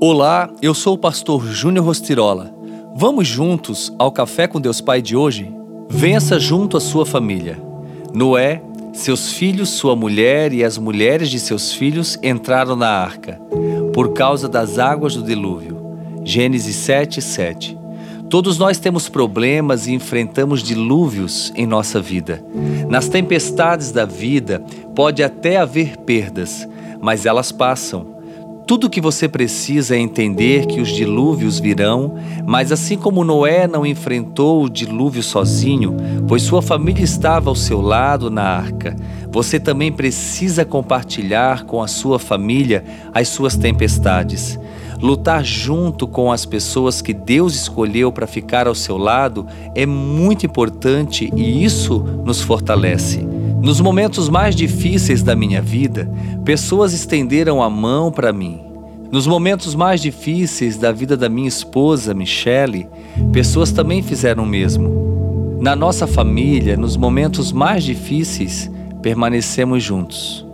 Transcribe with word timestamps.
Olá, 0.00 0.50
eu 0.60 0.74
sou 0.74 0.94
o 0.94 0.98
pastor 0.98 1.46
Júnior 1.46 1.86
Rostirola. 1.86 2.52
Vamos 2.96 3.28
juntos 3.28 3.92
ao 3.98 4.10
Café 4.10 4.46
com 4.46 4.60
Deus 4.60 4.80
Pai 4.80 5.00
de 5.00 5.16
hoje? 5.16 5.50
Vença 5.88 6.38
junto 6.38 6.76
a 6.76 6.80
sua 6.80 7.06
família. 7.06 7.62
Noé, 8.12 8.60
seus 8.92 9.32
filhos, 9.32 9.70
sua 9.70 9.94
mulher 9.94 10.52
e 10.52 10.64
as 10.64 10.76
mulheres 10.76 11.30
de 11.30 11.38
seus 11.38 11.72
filhos 11.72 12.18
entraram 12.22 12.74
na 12.74 12.88
arca, 12.88 13.40
por 13.92 14.12
causa 14.12 14.48
das 14.48 14.78
águas 14.78 15.14
do 15.14 15.22
dilúvio. 15.22 15.80
Gênesis 16.24 16.76
7, 16.76 17.22
7. 17.22 17.78
Todos 18.28 18.58
nós 18.58 18.78
temos 18.78 19.08
problemas 19.08 19.86
e 19.86 19.92
enfrentamos 19.92 20.62
dilúvios 20.62 21.52
em 21.54 21.66
nossa 21.66 22.00
vida. 22.00 22.44
Nas 22.88 23.08
tempestades 23.08 23.92
da 23.92 24.04
vida, 24.04 24.60
pode 24.94 25.22
até 25.22 25.56
haver 25.56 25.96
perdas, 25.98 26.68
mas 27.00 27.26
elas 27.26 27.52
passam. 27.52 28.13
Tudo 28.66 28.86
o 28.86 28.90
que 28.90 29.00
você 29.00 29.28
precisa 29.28 29.94
é 29.94 29.98
entender 29.98 30.66
que 30.66 30.80
os 30.80 30.88
dilúvios 30.88 31.60
virão, 31.60 32.14
mas 32.46 32.72
assim 32.72 32.96
como 32.96 33.22
Noé 33.22 33.66
não 33.66 33.84
enfrentou 33.84 34.64
o 34.64 34.70
dilúvio 34.70 35.22
sozinho, 35.22 35.94
pois 36.26 36.42
sua 36.42 36.62
família 36.62 37.04
estava 37.04 37.50
ao 37.50 37.54
seu 37.54 37.82
lado 37.82 38.30
na 38.30 38.42
arca, 38.42 38.96
você 39.30 39.60
também 39.60 39.92
precisa 39.92 40.64
compartilhar 40.64 41.64
com 41.64 41.82
a 41.82 41.86
sua 41.86 42.18
família 42.18 42.82
as 43.12 43.28
suas 43.28 43.54
tempestades. 43.54 44.58
Lutar 44.98 45.44
junto 45.44 46.08
com 46.08 46.32
as 46.32 46.46
pessoas 46.46 47.02
que 47.02 47.12
Deus 47.12 47.54
escolheu 47.54 48.10
para 48.10 48.26
ficar 48.26 48.66
ao 48.66 48.74
seu 48.74 48.96
lado 48.96 49.46
é 49.74 49.84
muito 49.84 50.46
importante 50.46 51.30
e 51.36 51.62
isso 51.62 51.98
nos 52.24 52.40
fortalece. 52.40 53.33
Nos 53.64 53.80
momentos 53.80 54.28
mais 54.28 54.54
difíceis 54.54 55.22
da 55.22 55.34
minha 55.34 55.62
vida, 55.62 56.06
pessoas 56.44 56.92
estenderam 56.92 57.62
a 57.62 57.70
mão 57.70 58.12
para 58.12 58.30
mim. 58.30 58.60
Nos 59.10 59.26
momentos 59.26 59.74
mais 59.74 60.02
difíceis 60.02 60.76
da 60.76 60.92
vida 60.92 61.16
da 61.16 61.30
minha 61.30 61.48
esposa, 61.48 62.12
Michele, 62.12 62.86
pessoas 63.32 63.72
também 63.72 64.02
fizeram 64.02 64.42
o 64.42 64.46
mesmo. 64.46 65.56
Na 65.62 65.74
nossa 65.74 66.06
família, 66.06 66.76
nos 66.76 66.94
momentos 66.94 67.52
mais 67.52 67.84
difíceis, 67.84 68.70
permanecemos 69.00 69.82
juntos. 69.82 70.46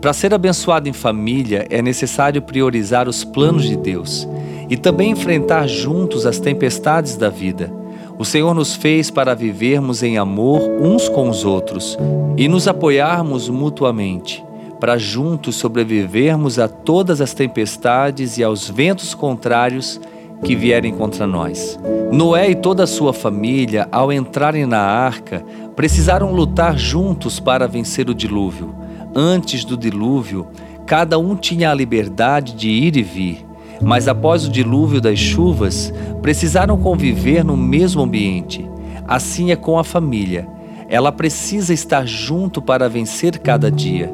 Para 0.00 0.12
ser 0.12 0.32
abençoado 0.32 0.88
em 0.88 0.92
família, 0.92 1.66
é 1.68 1.82
necessário 1.82 2.40
priorizar 2.40 3.08
os 3.08 3.24
planos 3.24 3.64
de 3.64 3.74
Deus 3.76 4.28
e 4.70 4.76
também 4.76 5.10
enfrentar 5.10 5.66
juntos 5.66 6.24
as 6.24 6.38
tempestades 6.38 7.16
da 7.16 7.28
vida. 7.28 7.68
O 8.16 8.24
Senhor 8.24 8.54
nos 8.54 8.76
fez 8.76 9.10
para 9.10 9.34
vivermos 9.34 10.02
em 10.02 10.18
amor 10.18 10.60
uns 10.80 11.08
com 11.08 11.28
os 11.28 11.44
outros 11.44 11.98
e 12.36 12.46
nos 12.46 12.68
apoiarmos 12.68 13.48
mutuamente, 13.48 14.44
para 14.78 14.96
juntos 14.96 15.56
sobrevivermos 15.56 16.58
a 16.58 16.68
todas 16.68 17.20
as 17.20 17.34
tempestades 17.34 18.38
e 18.38 18.44
aos 18.44 18.68
ventos 18.68 19.14
contrários 19.14 20.00
que 20.44 20.54
vierem 20.54 20.94
contra 20.94 21.26
nós. 21.26 21.78
Noé 22.12 22.50
e 22.50 22.54
toda 22.54 22.84
a 22.84 22.86
sua 22.86 23.12
família, 23.12 23.88
ao 23.90 24.12
entrarem 24.12 24.64
na 24.64 24.80
arca, 24.80 25.44
precisaram 25.74 26.32
lutar 26.32 26.78
juntos 26.78 27.40
para 27.40 27.66
vencer 27.66 28.08
o 28.08 28.14
dilúvio. 28.14 28.74
Antes 29.14 29.64
do 29.64 29.76
dilúvio, 29.76 30.46
cada 30.86 31.18
um 31.18 31.34
tinha 31.34 31.70
a 31.70 31.74
liberdade 31.74 32.54
de 32.54 32.68
ir 32.68 32.96
e 32.96 33.02
vir 33.02 33.53
mas 33.80 34.08
após 34.08 34.46
o 34.46 34.50
dilúvio 34.50 35.00
das 35.00 35.18
chuvas, 35.18 35.92
precisaram 36.22 36.76
conviver 36.78 37.44
no 37.44 37.56
mesmo 37.56 38.02
ambiente. 38.02 38.68
Assim 39.06 39.50
é 39.50 39.56
com 39.56 39.78
a 39.78 39.84
família. 39.84 40.48
Ela 40.88 41.12
precisa 41.12 41.72
estar 41.72 42.06
junto 42.06 42.62
para 42.62 42.88
vencer 42.88 43.38
cada 43.38 43.70
dia. 43.70 44.12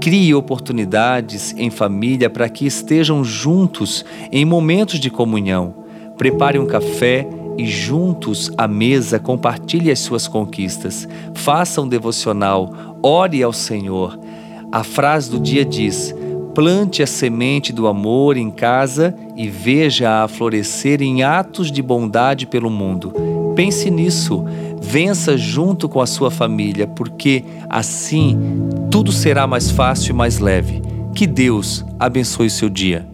Crie 0.00 0.34
oportunidades 0.34 1.54
em 1.56 1.70
família 1.70 2.28
para 2.28 2.48
que 2.48 2.66
estejam 2.66 3.22
juntos 3.22 4.04
em 4.30 4.44
momentos 4.44 4.98
de 4.98 5.10
comunhão. 5.10 5.74
Prepare 6.16 6.58
um 6.58 6.66
café 6.66 7.26
e 7.56 7.66
juntos 7.66 8.50
à 8.56 8.66
mesa 8.66 9.18
compartilhe 9.18 9.90
as 9.90 10.00
suas 10.00 10.26
conquistas. 10.26 11.06
Faça 11.34 11.80
um 11.80 11.88
devocional, 11.88 12.98
ore 13.02 13.42
ao 13.42 13.52
Senhor. 13.52 14.18
A 14.70 14.82
frase 14.82 15.30
do 15.30 15.38
dia 15.38 15.64
diz: 15.64 16.14
Plante 16.54 17.02
a 17.02 17.06
semente 17.06 17.72
do 17.72 17.86
amor 17.86 18.36
em 18.36 18.50
casa 18.50 19.14
e 19.36 19.48
veja-a 19.48 20.28
florescer 20.28 21.00
em 21.00 21.22
atos 21.22 21.72
de 21.72 21.80
bondade 21.82 22.46
pelo 22.46 22.68
mundo. 22.68 23.12
Pense 23.56 23.90
nisso, 23.90 24.44
vença 24.80 25.36
junto 25.36 25.88
com 25.88 26.00
a 26.00 26.06
sua 26.06 26.30
família, 26.30 26.86
porque 26.86 27.44
assim 27.68 28.38
tudo 28.90 29.12
será 29.12 29.46
mais 29.46 29.70
fácil 29.70 30.10
e 30.10 30.14
mais 30.14 30.38
leve. 30.38 30.82
Que 31.14 31.26
Deus 31.26 31.84
abençoe 31.98 32.50
seu 32.50 32.68
dia. 32.68 33.11